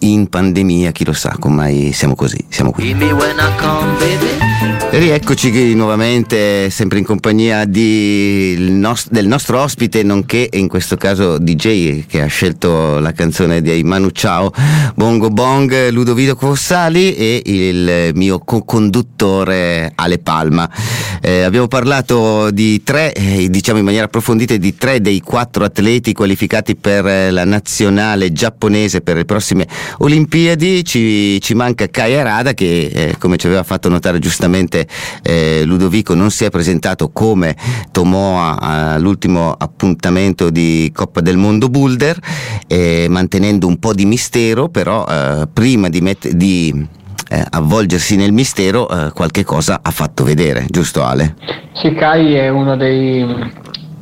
[0.00, 2.94] in pandemia, chi lo sa, ormai siamo così, siamo qui.
[4.90, 12.22] Rieccoci nuovamente, sempre in compagnia nos- del nostro ospite, nonché in questo caso DJ che
[12.22, 14.52] ha scelto la canzone di Manu Ciao,
[14.94, 20.68] Bongo Bong, Ludovico Fossali e il mio co-conduttore Ale Palma.
[21.20, 26.12] Eh, abbiamo parlato di tre, eh, diciamo in maniera approfondita, di tre dei quattro atleti
[26.12, 29.66] qualificati per la nazionale giapponese per le prossime
[29.98, 30.84] Olimpiadi.
[30.84, 34.86] Ci, ci manca Kai Arada che, eh, come ci aveva fatto notare giustamente
[35.22, 37.56] eh, Ludovico non si è presentato come
[37.90, 42.18] Tomoa all'ultimo appuntamento di Coppa del Mondo Boulder,
[42.66, 46.86] eh, mantenendo un po' di mistero, però eh, prima di, met- di
[47.28, 51.34] eh, avvolgersi nel mistero eh, qualche cosa ha fatto vedere, giusto Ale?
[51.72, 53.26] Sì, Kai è uno dei,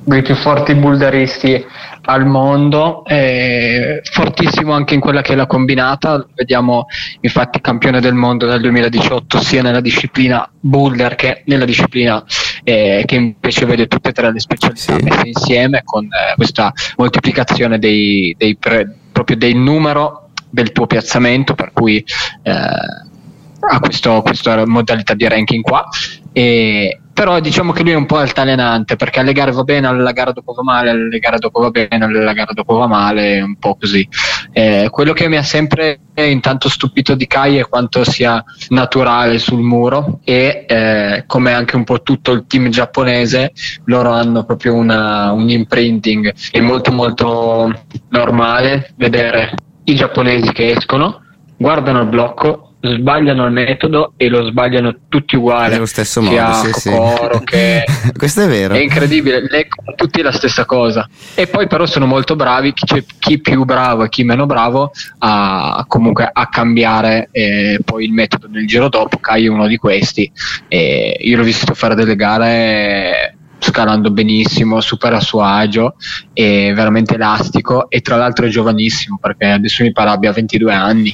[0.04, 1.64] dei più forti boulderisti
[2.04, 6.86] al mondo, è fortissimo anche in quella che è la combinata, vediamo
[7.20, 12.24] infatti campione del mondo nel 2018 sia nella disciplina boulder che nella disciplina
[12.64, 15.02] eh, che invece vede tutte e tre le specialità sì.
[15.02, 21.54] messe insieme con eh, questa moltiplicazione dei, dei pre, proprio del numero del tuo piazzamento
[21.54, 22.04] per cui
[22.42, 25.88] eh, ha questo, questa modalità di ranking qua
[26.32, 30.12] e, però diciamo che lui è un po' altalenante perché alle gare va bene, alla
[30.12, 33.56] gara dopo va male, alle gare dopo va bene, alla gara dopo va male, un
[33.56, 34.06] po' così.
[34.50, 39.60] Eh, quello che mi ha sempre intanto stupito di Kai è quanto sia naturale sul
[39.60, 43.52] muro e eh, come anche un po' tutto il team giapponese,
[43.84, 49.54] loro hanno proprio una, un imprinting, è molto molto normale vedere
[49.84, 51.20] i giapponesi che escono,
[51.56, 55.72] guardano il blocco sbagliano il metodo e lo sbagliano tutti uguali.
[55.72, 57.44] Nello stesso modo, sì, Kokoro, sì.
[57.44, 57.84] che
[58.16, 58.74] Questo è vero.
[58.74, 61.08] È incredibile, leggono tutti la stessa cosa.
[61.34, 65.84] E poi però sono molto bravi, chi, chi più bravo e chi meno bravo, a,
[65.86, 69.18] comunque a cambiare eh, poi il metodo nel giro dopo.
[69.18, 70.30] Kai è uno di questi.
[70.68, 75.94] E io l'ho visto fare delle gare scalando benissimo, super a suo agio
[76.32, 81.12] e veramente elastico e tra l'altro è giovanissimo perché adesso mi pare abbia 22 anni.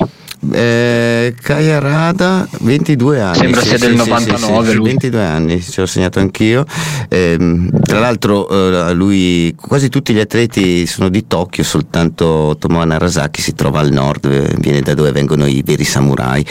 [0.53, 3.37] Eh, Kaya Rada 22 anni.
[3.37, 6.65] Sembra sì, sia del 99 sì, 22 anni ce l'ho segnato anch'io.
[7.09, 13.41] Eh, tra l'altro eh, lui quasi tutti gli atleti sono di Tokyo soltanto Tomoa Narasaki
[13.41, 16.45] si trova al nord eh, viene da dove vengono i veri samurai.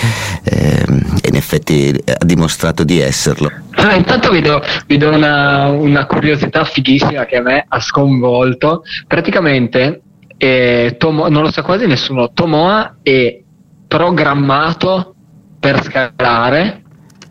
[0.43, 3.49] Ehm, e in effetti ha dimostrato di esserlo.
[3.71, 8.83] Ah, intanto vi do, vi do una, una curiosità fighissima che a me ha sconvolto.
[9.07, 10.01] Praticamente
[10.37, 13.41] eh, Tomo, non lo sa quasi nessuno Tomoa è
[13.87, 15.15] programmato
[15.59, 16.83] per scalare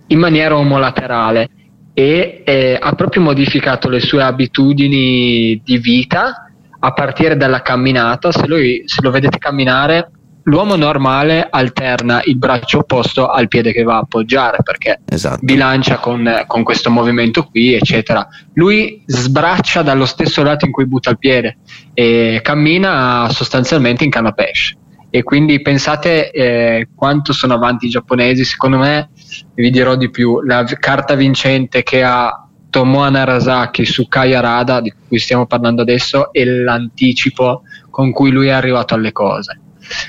[0.09, 1.51] in maniera omolaterale
[1.93, 8.31] e eh, ha proprio modificato le sue abitudini di vita a partire dalla camminata.
[8.33, 10.11] Se, lui, se lo vedete camminare,
[10.43, 15.39] l'uomo normale alterna il braccio opposto al piede che va a appoggiare perché esatto.
[15.41, 18.27] bilancia con, con, questo movimento qui, eccetera.
[18.55, 21.59] Lui sbraccia dallo stesso lato in cui butta il piede
[21.95, 24.77] e cammina sostanzialmente in canna pesce
[25.11, 29.11] e quindi pensate eh, quanto sono avanti i giapponesi, secondo me
[29.55, 34.93] vi dirò di più, la carta vincente che ha Tomoa Narasaki su Kai Arada, di
[35.09, 39.61] cui stiamo parlando adesso, è l'anticipo con cui lui è arrivato alle cose.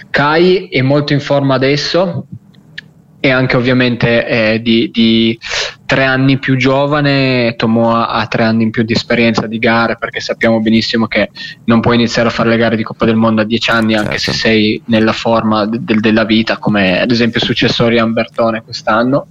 [0.10, 2.28] Kai è molto in forma adesso
[3.28, 5.38] e anche ovviamente eh, di, di
[5.86, 10.22] tre anni più giovane, Tomoa ha tre anni in più di esperienza di gare perché
[10.22, 11.30] sappiamo benissimo che
[11.66, 14.18] non puoi iniziare a fare le gare di Coppa del Mondo a dieci anni anche
[14.18, 14.32] certo.
[14.32, 18.14] se sei nella forma de- de- della vita come ad esempio è successo a Rian
[18.14, 19.28] Bertone quest'anno.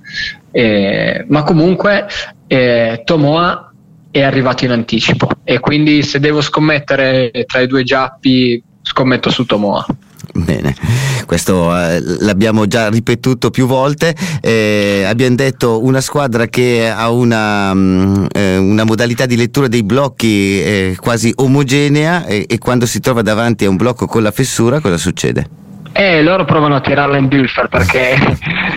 [0.51, 2.07] Eh, ma comunque
[2.47, 3.72] eh, Tomoa
[4.11, 5.28] è arrivato in anticipo.
[5.42, 9.84] E quindi se devo scommettere tra i due giappi scommetto su Tomoa.
[10.34, 10.74] Bene,
[11.27, 14.14] questo eh, l'abbiamo già ripetuto più volte.
[14.41, 19.83] Eh, abbiamo detto una squadra che ha una, um, eh, una modalità di lettura dei
[19.83, 24.31] blocchi eh, quasi omogenea e, e, quando si trova davanti a un blocco con la
[24.31, 25.64] fessura cosa succede?
[25.93, 28.16] Eh, loro provano a tirarla in Dülfer perché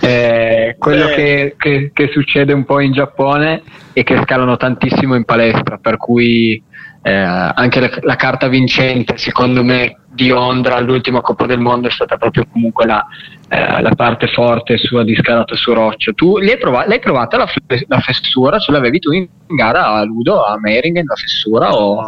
[0.00, 5.24] eh, quello che, che, che, succede un po' in Giappone è che scalano tantissimo in
[5.24, 6.62] palestra, per cui
[7.02, 11.90] eh, anche la, la, carta vincente, secondo me, di Ondra all'ultima Coppa del Mondo è
[11.90, 13.04] stata proprio comunque la,
[13.48, 16.12] eh, la parte forte sua di scalato su roccia.
[16.12, 17.48] Tu l'hai, prova- l'hai provata la,
[17.86, 18.58] la, fessura?
[18.58, 21.74] Ce l'avevi tu in gara a Ludo, a Meringen, la fessura?
[21.74, 22.04] O...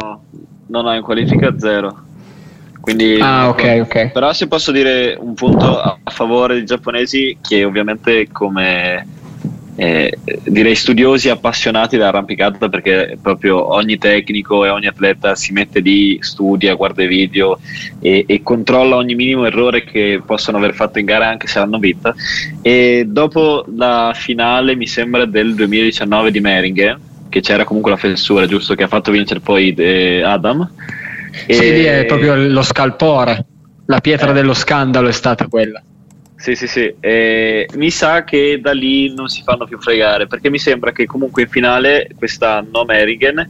[0.67, 2.01] No, no, in qualifica zero.
[2.79, 4.11] Quindi, ah, ok, ok.
[4.11, 9.07] Però se posso dire un punto a favore dei giapponesi, che ovviamente come
[9.75, 16.17] eh, direi studiosi appassionati dell'arrampicata perché proprio ogni tecnico e ogni atleta si mette lì,
[16.21, 17.59] studia, guarda i video
[17.99, 21.79] e, e, controlla ogni minimo errore che possono aver fatto in gara anche se l'hanno
[21.79, 22.13] vinta
[22.61, 26.99] e dopo la finale mi sembra del 2019 di Meringen
[27.29, 30.69] che c'era comunque la fessura giusto che ha fatto vincere poi eh, Adam
[31.47, 31.53] e...
[31.53, 33.45] sì lì è proprio lo scalpore
[33.87, 34.33] la pietra eh.
[34.33, 35.81] dello scandalo è stata quella
[36.43, 36.93] sì, sì, sì.
[36.99, 41.05] Eh, mi sa che da lì non si fanno più fregare perché mi sembra che
[41.05, 43.49] comunque in finale quest'anno Merigen,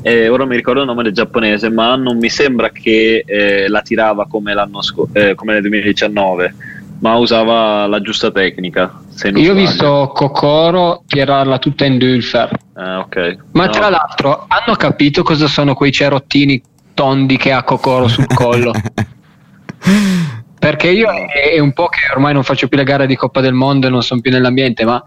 [0.00, 3.82] eh, ora mi ricordo il nome del giapponese, ma non mi sembra che eh, la
[3.82, 6.54] tirava come, l'anno sco- eh, come nel 2019,
[7.00, 8.98] ma usava la giusta tecnica.
[9.34, 12.48] Io ho visto Kokoro tirarla tutta in Dülfer.
[12.72, 13.36] Ah, ok.
[13.52, 13.70] Ma no.
[13.72, 16.62] tra l'altro hanno capito cosa sono quei cerottini
[16.94, 18.72] tondi che ha Kokoro sul collo?
[20.62, 23.52] Perché io è un po' che ormai non faccio più le gare di Coppa del
[23.52, 25.02] Mondo e non sono più nell'ambiente, ma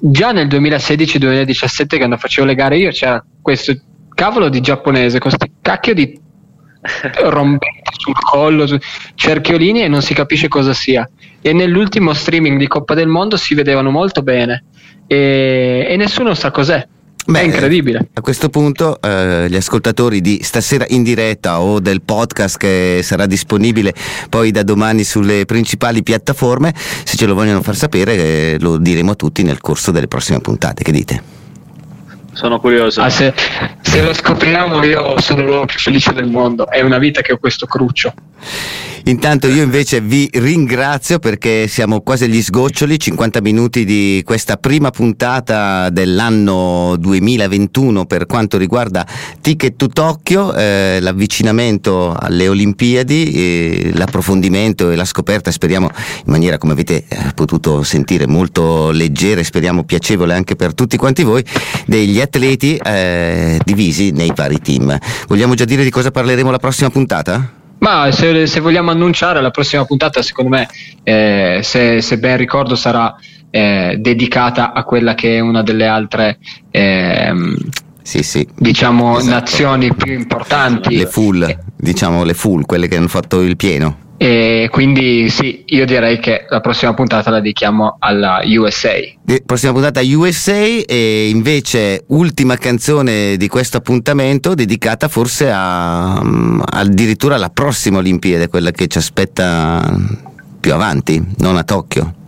[0.00, 3.78] già nel 2016-2017 che quando facevo le gare io c'era questo
[4.14, 6.18] cavolo di giapponese con questi cacchio di
[7.20, 8.78] rombetti sul collo, su
[9.14, 11.06] cerchiolini e non si capisce cosa sia.
[11.42, 14.64] E nell'ultimo streaming di Coppa del Mondo si vedevano molto bene
[15.06, 16.88] e, e nessuno sa cos'è.
[17.26, 18.08] Beh, è incredibile.
[18.12, 23.26] A questo punto eh, gli ascoltatori di stasera in diretta o del podcast che sarà
[23.26, 23.94] disponibile
[24.28, 29.12] poi da domani sulle principali piattaforme, se ce lo vogliono far sapere eh, lo diremo
[29.12, 30.82] a tutti nel corso delle prossime puntate.
[30.82, 31.43] Che dite?
[32.34, 33.00] Sono curioso.
[33.00, 33.32] Ah, se,
[33.80, 36.68] se lo scopriamo io sono l'uomo più felice del mondo.
[36.68, 38.12] È una vita che ho questo cruccio.
[39.06, 44.90] Intanto io invece vi ringrazio perché siamo quasi agli sgoccioli, 50 minuti di questa prima
[44.90, 49.06] puntata dell'anno 2021 per quanto riguarda
[49.42, 56.56] Ticket to Tokyo, eh, l'avvicinamento alle Olimpiadi, eh, l'approfondimento e la scoperta speriamo in maniera
[56.56, 61.44] come avete eh, potuto sentire molto leggera e speriamo piacevole anche per tutti quanti voi
[61.84, 64.98] degli atleti eh, divisi nei vari team.
[65.28, 67.62] Vogliamo già dire di cosa parleremo la prossima puntata?
[67.78, 70.68] Ma se, se, vogliamo annunciare la prossima puntata, secondo me,
[71.02, 73.14] eh, se, se, ben ricordo, sarà
[73.50, 76.38] eh, dedicata a quella che è una delle altre
[76.70, 77.32] eh,
[78.02, 78.46] sì, sì.
[78.56, 79.34] diciamo esatto.
[79.34, 80.96] nazioni più importanti.
[80.96, 83.98] Le full, diciamo le full, quelle che hanno fatto il pieno.
[84.16, 88.92] E quindi sì, io direi che la prossima puntata la dedichiamo alla USA.
[89.26, 96.62] La prossima puntata USA e invece ultima canzone di questo appuntamento dedicata forse a, mm,
[96.64, 99.82] addirittura alla prossima Olimpiade, quella che ci aspetta
[100.60, 102.23] più avanti, non a Tokyo.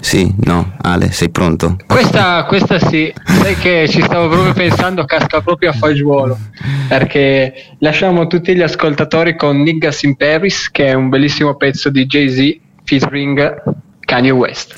[0.00, 1.76] Sì, no, Ale, sei pronto?
[1.86, 6.38] Questa, questa sì, sai che ci stavo proprio pensando, casca proprio a fagiolo,
[6.86, 12.06] perché lasciamo tutti gli ascoltatori con Niggas in Paris, che è un bellissimo pezzo di
[12.06, 13.62] Jay-Z featuring
[14.00, 14.74] Kanye West.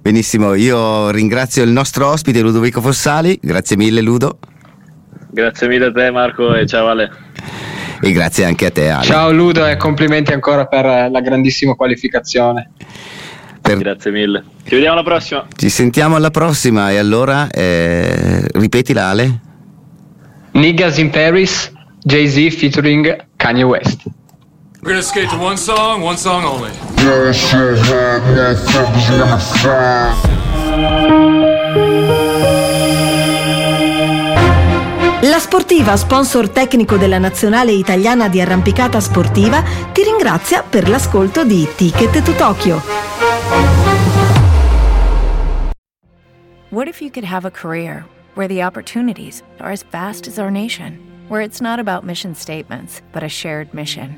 [0.00, 4.38] Benissimo, io ringrazio il nostro ospite Ludovico Fossali, grazie mille Ludo.
[5.30, 7.10] Grazie mille a te Marco e ciao Ale.
[8.00, 9.04] E grazie anche a te Ale.
[9.04, 12.70] Ciao Ludo e complimenti ancora per la grandissima qualificazione.
[13.60, 13.78] Per...
[13.78, 14.44] Grazie mille.
[14.64, 15.46] Ci vediamo alla prossima.
[15.54, 19.40] Ci sentiamo alla prossima e allora eh, ripetila Ale.
[20.52, 24.02] Niggas in Paris, Jay-Z featuring Kanye West.
[24.82, 26.70] We're gonna skate to one song, one song only.
[35.24, 39.62] La Sportiva, sponsor tecnico della nazionale italiana di arrampicata sportiva,
[39.92, 42.80] ti ringrazia per l'ascolto di Ticket to Tokyo.
[46.70, 50.50] What if you could have a career where the opportunities are as vast as our
[50.50, 50.98] nation,
[51.28, 54.16] where it's not about mission statements, but a shared mission?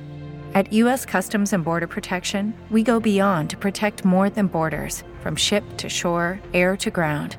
[0.55, 1.05] At U.S.
[1.05, 5.89] Customs and Border Protection, we go beyond to protect more than borders from ship to
[5.89, 7.39] shore, air to ground